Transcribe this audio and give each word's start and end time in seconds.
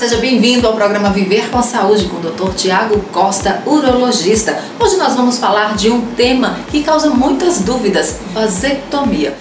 seja 0.00 0.16
bem-vindo 0.16 0.66
ao 0.66 0.74
programa 0.74 1.10
Viver 1.10 1.50
com 1.50 1.62
Saúde 1.62 2.08
com 2.08 2.16
o 2.16 2.20
Dr. 2.20 2.54
Tiago 2.54 2.98
Costa, 3.12 3.62
urologista. 3.66 4.58
Hoje 4.80 4.96
nós 4.96 5.14
vamos 5.14 5.36
falar 5.36 5.76
de 5.76 5.90
um 5.90 6.14
tema 6.14 6.58
que 6.70 6.82
causa 6.82 7.10
muitas 7.10 7.60
dúvidas: 7.60 8.18
vasectomia. 8.32 9.36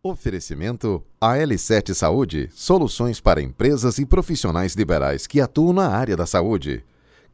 Oferecimento 0.00 1.02
AL7 1.20 1.94
Saúde, 1.94 2.48
soluções 2.54 3.20
para 3.20 3.42
empresas 3.42 3.98
e 3.98 4.06
profissionais 4.06 4.74
liberais 4.76 5.26
que 5.26 5.40
atuam 5.40 5.72
na 5.72 5.88
área 5.88 6.16
da 6.16 6.26
saúde. 6.26 6.84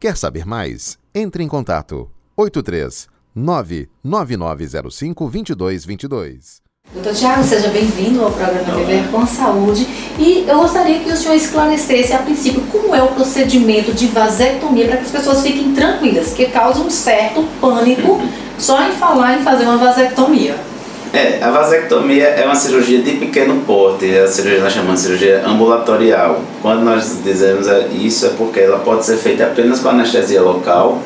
Quer 0.00 0.16
saber 0.16 0.46
mais? 0.46 0.98
Entre 1.14 1.44
em 1.44 1.48
contato 1.48 2.10
83 2.34 3.08
99905 3.34 5.24
2222. 5.30 6.63
Doutor 6.92 7.12
Tiago, 7.12 7.42
seja 7.42 7.68
bem-vindo 7.68 8.22
ao 8.22 8.30
programa 8.30 8.76
Viver 8.76 9.04
com 9.10 9.26
Saúde. 9.26 9.86
E 10.18 10.44
eu 10.46 10.58
gostaria 10.58 11.00
que 11.00 11.10
o 11.10 11.16
senhor 11.16 11.34
esclarecesse, 11.34 12.12
a 12.12 12.18
princípio, 12.18 12.62
como 12.70 12.94
é 12.94 13.02
o 13.02 13.08
procedimento 13.08 13.92
de 13.92 14.06
vasectomia 14.06 14.86
para 14.86 14.98
que 14.98 15.04
as 15.04 15.10
pessoas 15.10 15.42
fiquem 15.42 15.72
tranquilas, 15.72 16.32
que 16.34 16.46
causa 16.46 16.80
um 16.80 16.90
certo 16.90 17.42
pânico 17.60 18.22
só 18.58 18.80
em 18.86 18.92
falar 18.92 19.38
em 19.38 19.42
fazer 19.42 19.64
uma 19.64 19.76
vasectomia. 19.76 20.54
É, 21.12 21.42
a 21.42 21.50
vasectomia 21.50 22.26
é 22.26 22.44
uma 22.44 22.54
cirurgia 22.54 23.00
de 23.02 23.12
pequeno 23.12 23.62
porte, 23.62 24.16
a 24.16 24.28
cirurgia 24.28 24.60
nós 24.60 24.72
chamamos 24.72 25.00
de 25.00 25.06
cirurgia 25.06 25.42
ambulatorial. 25.46 26.42
Quando 26.62 26.82
nós 26.82 27.18
dizemos 27.24 27.66
isso 27.92 28.26
é 28.26 28.30
porque 28.30 28.60
ela 28.60 28.78
pode 28.78 29.04
ser 29.04 29.16
feita 29.16 29.44
apenas 29.44 29.80
com 29.80 29.88
anestesia 29.88 30.42
local 30.42 31.02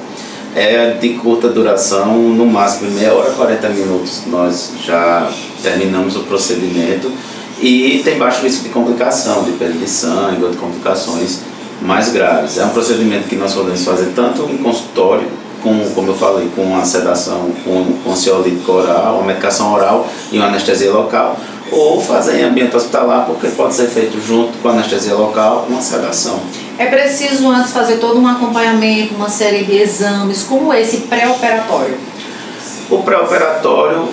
é 0.55 0.93
de 1.01 1.11
curta 1.11 1.49
duração, 1.49 2.17
no 2.17 2.47
máximo 2.47 2.91
meia 2.93 3.13
hora, 3.13 3.31
40 3.33 3.69
minutos 3.71 4.23
nós 4.27 4.73
já 4.85 5.31
terminamos 5.63 6.17
o 6.17 6.21
procedimento 6.21 7.11
e 7.61 8.01
tem 8.05 8.19
baixo 8.19 8.43
risco 8.43 8.65
de 8.65 8.69
complicação, 8.71 9.45
de 9.45 9.53
perda 9.53 9.79
de 9.79 9.89
sangue 9.89 10.45
ou 10.45 10.51
de 10.51 10.57
complicações 10.57 11.41
mais 11.83 12.11
graves. 12.11 12.59
É 12.59 12.65
um 12.65 12.71
procedimento 12.71 13.29
que 13.29 13.37
nós 13.37 13.53
podemos 13.55 13.85
fazer 13.85 14.13
tanto 14.15 14.43
em 14.51 14.59
consultório, 14.59 15.27
com, 15.63 15.91
como 15.91 16.09
eu 16.09 16.15
falei, 16.15 16.49
com 16.55 16.77
a 16.77 16.85
sedação, 16.85 17.51
com, 17.65 17.85
com 18.05 18.13
ansiolítico 18.13 18.73
oral, 18.73 19.17
uma 19.17 19.27
medicação 19.27 19.73
oral 19.75 20.09
e 20.31 20.39
uma 20.39 20.47
anestesia 20.47 20.93
local, 20.93 21.37
ou 21.73 22.01
fazer 22.01 22.41
em 22.41 22.45
ambiente 22.45 22.77
hospitalar, 22.77 23.27
porque 23.27 23.49
pode 23.49 23.75
ser 23.75 23.89
feito 23.89 24.21
junto 24.25 24.57
com 24.59 24.69
anestesia 24.69 25.15
local, 25.15 25.67
uma 25.69 25.81
sedação. 25.81 26.41
É 26.79 26.87
preciso 26.87 27.51
antes 27.51 27.73
fazer 27.73 27.97
todo 27.97 28.21
um 28.21 28.29
acompanhamento, 28.29 29.13
uma 29.17 29.29
série 29.29 29.65
de 29.65 29.79
exames, 29.79 30.45
como 30.45 30.73
esse 30.73 30.99
pré-operatório? 30.99 31.97
O 32.89 32.99
pré-operatório, 32.99 34.09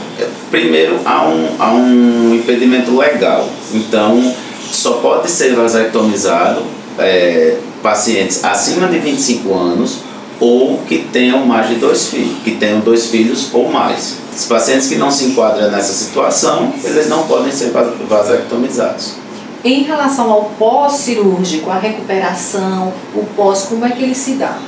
primeiro, 0.49 0.99
há 1.05 1.27
um, 1.27 1.47
há 1.59 1.71
um 1.71 2.33
impedimento 2.33 2.97
legal. 2.97 3.47
Então, 3.71 4.33
só 4.71 4.93
pode 4.93 5.29
ser 5.29 5.55
vasectomizado 5.55 6.63
é, 6.97 7.57
pacientes 7.83 8.43
acima 8.43 8.87
de 8.87 8.97
25 8.97 9.53
anos 9.53 9.99
ou 10.39 10.79
que 10.87 11.07
tenham 11.13 11.45
mais 11.45 11.69
de 11.69 11.75
dois 11.75 12.07
filhos, 12.07 12.39
que 12.43 12.51
tenham 12.55 12.79
dois 12.79 13.05
filhos 13.05 13.49
ou 13.53 13.71
mais. 13.71 14.15
Os 14.35 14.45
pacientes 14.45 14.87
que 14.87 14.95
não 14.95 15.11
se 15.11 15.25
enquadram 15.25 15.69
nessa 15.69 15.93
situação, 15.93 16.73
eles 16.83 17.07
não 17.07 17.27
podem 17.27 17.51
ser 17.51 17.71
vasectomizados. 18.09 19.24
Em 19.65 19.81
relação 19.81 20.29
ao 20.29 20.43
pós-cirúrgico, 20.59 21.71
a 21.71 21.79
recuperação, 21.79 22.93
o 23.15 23.25
pós, 23.35 23.63
como 23.63 23.83
é 23.83 23.89
que 23.89 24.03
ele 24.03 24.13
se 24.13 24.33
dá? 24.33 24.59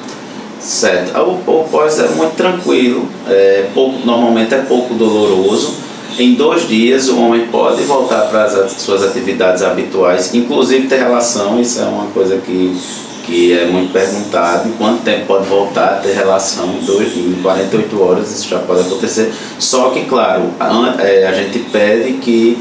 Certo. 0.60 1.16
O, 1.20 1.60
o 1.60 1.64
pós 1.70 2.00
é 2.00 2.08
muito 2.10 2.36
tranquilo, 2.36 3.08
é 3.30 3.70
pouco, 3.76 4.04
normalmente 4.04 4.56
é 4.56 4.58
pouco 4.58 4.96
doloroso. 4.96 5.76
Em 6.18 6.34
dois 6.34 6.68
dias 6.68 7.10
o 7.10 7.20
homem 7.20 7.46
pode 7.46 7.84
voltar 7.84 8.22
para 8.22 8.46
as 8.46 8.72
suas 8.72 9.04
atividades 9.04 9.62
habituais, 9.62 10.34
inclusive 10.34 10.88
ter 10.88 10.98
relação, 10.98 11.62
isso 11.62 11.80
é 11.80 11.84
uma 11.84 12.08
coisa 12.08 12.38
que 12.38 12.76
que 13.28 13.52
é 13.52 13.66
muito 13.66 13.92
perguntado, 13.92 14.70
em 14.70 14.72
quanto 14.72 15.04
tempo 15.04 15.26
pode 15.26 15.46
voltar 15.50 15.86
a 15.86 15.96
ter 15.96 16.14
relação 16.14 16.66
em, 16.82 16.86
dois, 16.86 17.10
em 17.14 17.34
48 17.44 18.02
horas, 18.02 18.32
isso 18.32 18.48
já 18.48 18.60
pode 18.60 18.80
acontecer. 18.80 19.34
Só 19.60 19.90
que, 19.90 20.06
claro, 20.06 20.44
a, 20.58 20.96
é, 21.04 21.28
a 21.28 21.34
gente 21.34 21.60
pede 21.70 22.14
que 22.20 22.58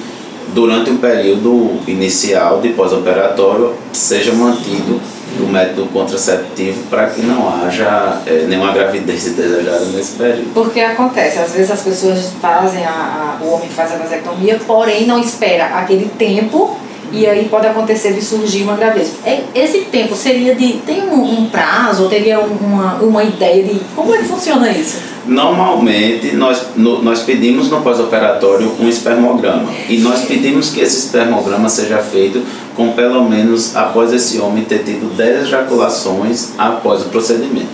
durante 0.57 0.89
o 0.89 0.97
período 0.97 1.79
inicial 1.87 2.63
de 2.63 2.71
pós-operatório 2.71 3.75
seja 3.93 4.33
mantido 4.33 4.99
o 5.39 5.47
método 5.47 5.87
contraceptivo 5.89 6.85
para 6.85 7.09
que 7.09 7.21
não 7.21 7.47
haja 7.47 8.23
é, 8.25 8.47
nenhuma 8.49 8.73
gravidez 8.73 9.23
desejada 9.35 9.85
nesse 9.85 10.13
período. 10.13 10.55
Porque 10.55 10.81
acontece, 10.81 11.39
às 11.39 11.53
vezes 11.53 11.71
as 11.71 11.83
pessoas 11.83 12.33
fazem, 12.41 12.87
a, 12.87 13.37
a, 13.39 13.45
o 13.45 13.53
homem 13.53 13.69
faz 13.69 13.93
a 13.93 13.97
vasectomia, 13.99 14.59
porém 14.67 15.07
não 15.07 15.21
espera 15.21 15.67
aquele 15.67 16.09
tempo 16.17 16.79
e 17.13 17.27
aí 17.27 17.49
pode 17.49 17.67
acontecer 17.67 18.15
de 18.15 18.23
surgir 18.23 18.63
uma 18.63 18.77
gravidez. 18.77 19.13
É, 19.25 19.43
esse 19.55 19.83
tempo 19.83 20.17
seria 20.17 20.55
de. 20.55 20.75
tem 20.79 21.03
um, 21.03 21.41
um 21.41 21.51
prazo, 21.51 22.05
ou 22.05 22.09
teria 22.09 22.41
uma, 22.41 22.95
uma 22.95 23.23
ideia 23.23 23.63
de 23.63 23.81
como 23.95 24.15
é 24.15 24.19
que 24.19 24.25
funciona 24.25 24.71
isso? 24.71 25.01
Normalmente 25.27 26.37
nós, 26.37 26.69
no, 26.77 27.03
nós 27.03 27.21
pedimos 27.23 27.69
no 27.71 27.81
pós-operatório 27.81 28.73
um 28.79 28.89
espermograma 28.89 29.69
e 29.89 29.99
nós 29.99 30.23
pedimos 30.23 30.71
que 30.71 30.81
esse 30.81 30.99
espermograma 30.99 31.69
seja 31.69 31.99
feito 31.99 32.43
com 32.77 32.93
pelo 32.93 33.29
menos 33.29 33.75
após 33.75 34.13
esse 34.13 34.39
homem 34.39 34.65
ter 34.65 34.85
tido 34.85 35.15
10 35.17 35.47
ejaculações 35.47 36.51
após 36.57 37.03
o 37.03 37.07
procedimento. 37.07 37.69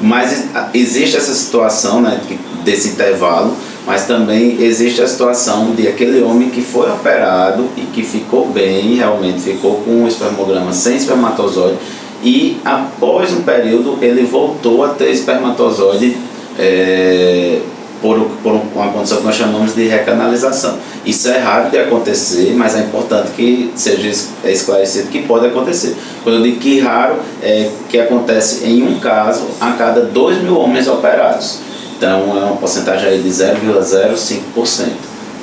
Mas 0.00 0.48
existe 0.72 1.16
essa 1.16 1.34
situação 1.34 2.00
né, 2.00 2.20
desse 2.64 2.88
intervalo 2.88 3.54
mas 3.86 4.06
também 4.06 4.62
existe 4.62 5.02
a 5.02 5.06
situação 5.06 5.74
de 5.74 5.86
aquele 5.86 6.22
homem 6.22 6.48
que 6.48 6.62
foi 6.62 6.90
operado 6.90 7.68
e 7.76 7.82
que 7.82 8.02
ficou 8.02 8.48
bem, 8.48 8.94
realmente 8.94 9.40
ficou 9.40 9.82
com 9.82 9.90
um 9.90 10.08
espermograma 10.08 10.72
sem 10.72 10.96
espermatozoide 10.96 11.76
e 12.22 12.56
após 12.64 13.32
um 13.32 13.42
período 13.42 13.98
ele 14.00 14.24
voltou 14.24 14.82
a 14.82 14.88
ter 14.88 15.10
espermatozoide 15.10 16.16
é, 16.58 17.60
por, 18.00 18.20
por 18.42 18.52
uma 18.74 18.92
condição 18.92 19.18
que 19.18 19.24
nós 19.24 19.34
chamamos 19.34 19.74
de 19.74 19.86
recanalização. 19.88 20.78
Isso 21.06 21.28
é 21.28 21.38
raro 21.38 21.70
de 21.70 21.78
acontecer, 21.78 22.54
mas 22.54 22.74
é 22.76 22.80
importante 22.80 23.30
que 23.30 23.72
seja 23.74 24.26
esclarecido 24.44 25.08
que 25.08 25.22
pode 25.22 25.46
acontecer. 25.46 25.96
Quando 26.22 26.36
eu 26.36 26.42
digo 26.42 26.60
que 26.60 26.80
raro, 26.80 27.16
é 27.42 27.70
que 27.88 27.98
acontece 27.98 28.66
em 28.66 28.82
um 28.82 28.98
caso 29.00 29.46
a 29.60 29.72
cada 29.72 30.02
2 30.02 30.42
mil 30.42 30.58
homens 30.58 30.86
operados. 30.86 31.60
Então 31.96 32.36
é 32.36 32.44
uma 32.44 32.56
porcentagem 32.56 33.08
aí 33.08 33.22
de 33.22 33.28
0,05%, 33.28 34.88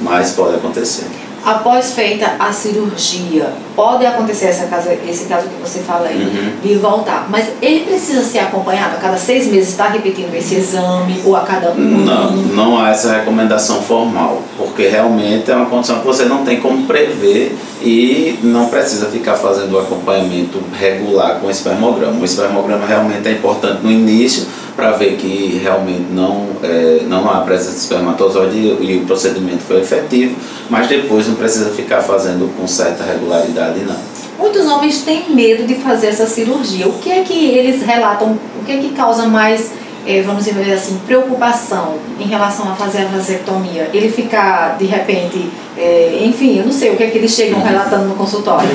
mas 0.01 0.31
pode 0.31 0.55
acontecer. 0.55 1.20
Após 1.43 1.93
feita 1.93 2.35
a 2.39 2.51
cirurgia, 2.51 3.49
pode 3.75 4.05
acontecer 4.05 4.45
essa 4.45 4.67
caso, 4.67 4.89
esse 5.07 5.25
caso 5.25 5.47
que 5.47 5.55
você 5.61 5.79
fala 5.79 6.07
aí, 6.07 6.21
uhum. 6.21 6.51
de 6.61 6.75
voltar. 6.75 7.27
Mas 7.29 7.47
ele 7.61 7.81
precisa 7.85 8.21
ser 8.23 8.39
acompanhado 8.39 8.95
a 8.97 8.99
cada 8.99 9.17
seis 9.17 9.47
meses, 9.47 9.69
está 9.69 9.87
repetindo 9.87 10.33
esse 10.35 10.55
exame, 10.55 11.21
ou 11.25 11.35
a 11.35 11.41
cada 11.41 11.71
um 11.71 11.75
Não, 11.75 12.31
não 12.31 12.79
há 12.79 12.89
essa 12.89 13.13
recomendação 13.13 13.81
formal, 13.81 14.43
porque 14.57 14.87
realmente 14.87 15.49
é 15.49 15.55
uma 15.55 15.65
condição 15.65 15.99
que 15.99 16.05
você 16.05 16.25
não 16.25 16.43
tem 16.43 16.59
como 16.59 16.85
prever 16.85 17.55
e 17.81 18.39
não 18.43 18.67
precisa 18.67 19.07
ficar 19.07 19.35
fazendo 19.35 19.73
o 19.73 19.79
acompanhamento 19.79 20.61
regular 20.77 21.39
com 21.39 21.47
o 21.47 21.51
espermograma. 21.51 22.19
O 22.19 22.25
espermograma 22.25 22.85
realmente 22.85 23.27
é 23.27 23.31
importante 23.31 23.79
no 23.83 23.91
início, 23.91 24.45
para 24.75 24.91
ver 24.91 25.17
que 25.17 25.59
realmente 25.61 26.07
não, 26.11 26.47
é, 26.63 27.01
não 27.07 27.29
há 27.29 27.41
presença 27.41 27.71
de 27.71 27.77
espermatozoide 27.77 28.57
e, 28.57 29.01
o 29.03 29.05
procedimento 29.05 29.63
foi 29.63 29.81
efetivo, 29.81 30.35
mas 30.69 30.87
depois 30.87 31.27
não 31.27 31.35
precisa 31.35 31.69
ficar 31.71 32.01
fazendo 32.01 32.55
com 32.57 32.67
certa 32.67 33.03
regularidade 33.03 33.79
não. 33.81 34.11
Muitos 34.37 34.65
homens 34.65 35.01
têm 35.01 35.29
medo 35.29 35.67
de 35.67 35.75
fazer 35.75 36.07
essa 36.07 36.25
cirurgia. 36.25 36.87
O 36.87 36.93
que 36.93 37.11
é 37.11 37.21
que 37.21 37.49
eles 37.49 37.83
relatam? 37.83 38.39
O 38.59 38.65
que 38.65 38.71
é 38.71 38.77
que 38.77 38.89
causa 38.89 39.27
mais, 39.27 39.71
é, 40.07 40.23
vamos 40.23 40.45
dizer 40.45 40.73
assim, 40.73 40.99
preocupação 41.05 41.95
em 42.19 42.25
relação 42.25 42.67
a 42.71 42.75
fazer 42.75 43.03
a 43.03 43.05
vasectomia? 43.05 43.91
Ele 43.93 44.09
ficar, 44.09 44.77
de 44.79 44.85
repente, 44.85 45.47
é, 45.77 46.21
enfim, 46.23 46.57
eu 46.57 46.65
não 46.65 46.71
sei 46.71 46.89
o 46.91 46.97
que 46.97 47.03
é 47.03 47.07
que 47.11 47.19
eles 47.19 47.31
chegam 47.31 47.59
uhum. 47.59 47.65
relatando 47.65 48.05
no 48.05 48.15
consultório. 48.15 48.69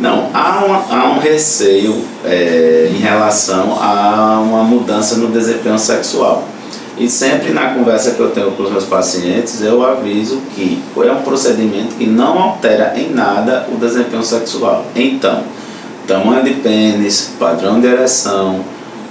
Não, 0.00 0.30
há, 0.32 0.64
uma, 0.64 0.84
há 0.90 1.10
um 1.10 1.18
receio 1.18 2.04
é, 2.24 2.88
em 2.92 2.98
relação 2.98 3.76
a 3.80 4.40
uma 4.40 4.62
mudança 4.62 5.16
no 5.16 5.28
desempenho 5.28 5.78
sexual. 5.78 6.44
E 6.96 7.08
sempre 7.08 7.52
na 7.52 7.74
conversa 7.74 8.12
que 8.12 8.20
eu 8.20 8.30
tenho 8.30 8.50
com 8.52 8.62
os 8.64 8.70
meus 8.70 8.84
pacientes, 8.84 9.60
eu 9.62 9.84
aviso 9.84 10.40
que 10.54 10.82
é 10.96 11.12
um 11.12 11.22
procedimento 11.22 11.94
que 11.96 12.06
não 12.06 12.38
altera 12.38 12.94
em 12.96 13.10
nada 13.10 13.66
o 13.72 13.76
desempenho 13.76 14.22
sexual. 14.22 14.84
Então, 14.96 15.42
tamanho 16.06 16.42
de 16.42 16.54
pênis, 16.54 17.32
padrão 17.38 17.80
de 17.80 17.86
ereção, 17.86 18.64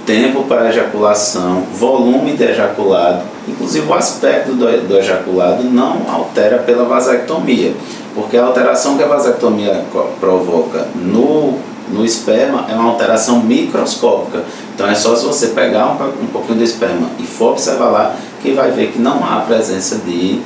tempo 0.04 0.42
para 0.44 0.68
ejaculação, 0.68 1.64
volume 1.74 2.32
de 2.32 2.44
ejaculado, 2.44 3.22
inclusive 3.46 3.86
o 3.86 3.94
aspecto 3.94 4.52
do, 4.52 4.88
do 4.88 4.98
ejaculado 4.98 5.64
não 5.64 6.02
altera 6.10 6.58
pela 6.58 6.84
vasectomia. 6.84 7.74
Porque 8.14 8.36
a 8.36 8.44
alteração 8.44 8.96
que 8.96 9.02
a 9.02 9.06
vasectomia 9.06 9.84
provoca 10.20 10.88
no, 10.94 11.58
no 11.90 12.04
esperma 12.04 12.66
é 12.68 12.74
uma 12.74 12.90
alteração 12.90 13.40
microscópica. 13.40 14.44
Então 14.74 14.88
é 14.88 14.94
só 14.94 15.14
se 15.14 15.24
você 15.24 15.48
pegar 15.48 15.86
um, 15.86 16.24
um 16.24 16.26
pouquinho 16.26 16.58
do 16.58 16.64
esperma 16.64 17.08
e 17.18 17.24
for 17.24 17.52
observar 17.52 17.90
lá 17.90 18.16
que 18.42 18.52
vai 18.52 18.70
ver 18.70 18.92
que 18.92 18.98
não 18.98 19.24
há 19.24 19.40
presença 19.40 19.96
de 19.96 20.40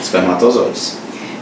espermatozoides. 0.00 0.96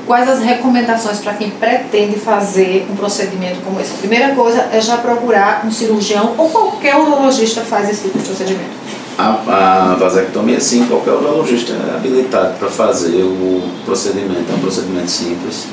quais 0.06 0.28
as 0.28 0.38
recomendações 0.38 1.18
para 1.18 1.34
quem 1.34 1.50
pretende 1.50 2.18
fazer 2.18 2.86
um 2.90 2.96
procedimento 2.96 3.60
como 3.64 3.80
esse? 3.80 3.92
A 3.94 3.98
primeira 3.98 4.34
coisa 4.34 4.68
é 4.72 4.80
já 4.80 4.98
procurar 4.98 5.62
um 5.66 5.70
cirurgião 5.70 6.34
ou 6.38 6.48
qualquer 6.48 6.96
urologista 6.96 7.60
faz 7.60 7.90
esse 7.90 8.02
tipo 8.04 8.18
de 8.18 8.24
procedimento. 8.24 8.85
A, 9.18 9.92
a 9.92 9.94
vasectomia, 9.94 10.60
sim, 10.60 10.86
qualquer 10.86 11.12
urologista 11.12 11.72
é 11.72 11.96
habilitado 11.96 12.58
para 12.58 12.68
fazer 12.68 13.22
o 13.22 13.62
procedimento. 13.84 14.44
É 14.50 14.54
um 14.54 14.60
procedimento 14.60 15.10
simples. 15.10 15.68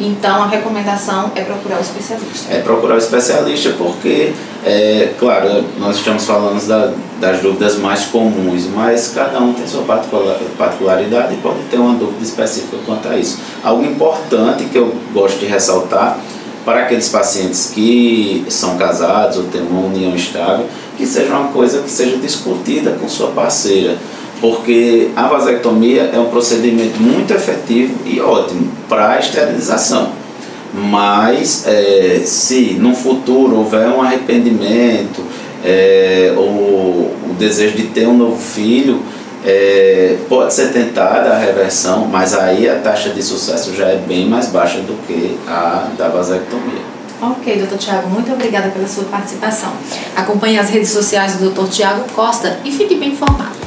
Então, 0.00 0.42
a 0.42 0.46
recomendação 0.46 1.30
é 1.36 1.42
procurar 1.42 1.76
o 1.76 1.82
especialista. 1.82 2.50
É 2.50 2.60
procurar 2.60 2.94
o 2.94 2.98
especialista 2.98 3.74
porque, 3.76 4.32
é, 4.64 5.12
claro, 5.18 5.62
nós 5.78 5.96
estamos 5.96 6.24
falando 6.24 6.66
da, 6.66 6.94
das 7.20 7.42
dúvidas 7.42 7.76
mais 7.76 8.06
comuns, 8.06 8.66
mas 8.74 9.12
cada 9.14 9.38
um 9.40 9.52
tem 9.52 9.66
sua 9.66 9.84
particularidade 10.56 11.34
e 11.34 11.36
pode 11.36 11.58
ter 11.70 11.76
uma 11.76 11.94
dúvida 11.94 12.24
específica 12.24 12.78
quanto 12.86 13.08
a 13.08 13.16
isso. 13.16 13.38
Algo 13.62 13.84
importante 13.84 14.64
que 14.64 14.78
eu 14.78 14.94
gosto 15.12 15.38
de 15.38 15.44
ressaltar 15.44 16.18
para 16.64 16.84
aqueles 16.84 17.08
pacientes 17.10 17.70
que 17.74 18.46
são 18.48 18.78
casados 18.78 19.36
ou 19.36 19.44
têm 19.44 19.60
uma 19.60 19.86
união 19.86 20.14
estável, 20.14 20.66
que 21.00 21.06
seja 21.06 21.34
uma 21.34 21.48
coisa 21.48 21.80
que 21.80 21.90
seja 21.90 22.18
discutida 22.18 22.90
com 23.00 23.08
sua 23.08 23.28
parceira, 23.28 23.96
porque 24.38 25.08
a 25.16 25.26
vasectomia 25.26 26.10
é 26.14 26.18
um 26.18 26.26
procedimento 26.26 27.00
muito 27.00 27.32
efetivo 27.32 27.94
e 28.04 28.20
ótimo 28.20 28.70
para 28.86 29.12
a 29.12 29.18
esterilização. 29.18 30.12
Mas 30.74 31.66
é, 31.66 32.20
se 32.24 32.74
no 32.78 32.94
futuro 32.94 33.56
houver 33.56 33.88
um 33.88 34.02
arrependimento 34.02 35.22
é, 35.64 36.34
ou 36.36 36.44
o 37.30 37.36
desejo 37.38 37.76
de 37.76 37.84
ter 37.84 38.06
um 38.06 38.16
novo 38.16 38.38
filho, 38.38 39.00
é, 39.44 40.18
pode 40.28 40.52
ser 40.52 40.70
tentada 40.70 41.30
a 41.30 41.38
reversão, 41.38 42.04
mas 42.04 42.34
aí 42.34 42.68
a 42.68 42.76
taxa 42.76 43.08
de 43.08 43.22
sucesso 43.22 43.74
já 43.74 43.86
é 43.86 43.96
bem 43.96 44.28
mais 44.28 44.48
baixa 44.48 44.80
do 44.80 44.94
que 45.06 45.38
a 45.48 45.88
da 45.96 46.08
vasectomia. 46.08 46.89
Ok, 47.22 47.58
doutor 47.58 47.76
Tiago, 47.76 48.08
muito 48.08 48.32
obrigada 48.32 48.70
pela 48.70 48.88
sua 48.88 49.04
participação. 49.04 49.72
Acompanhe 50.16 50.58
as 50.58 50.70
redes 50.70 50.88
sociais 50.88 51.34
do 51.34 51.44
doutor 51.44 51.68
Tiago 51.68 52.10
Costa 52.14 52.58
e 52.64 52.72
fique 52.72 52.94
bem 52.94 53.10
informado. 53.10 53.59